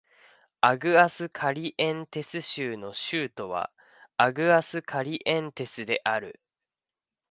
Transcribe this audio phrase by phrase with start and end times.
[0.61, 3.71] アグアスカリエンテス州の州都は
[4.17, 6.39] アグアスカリエンテスである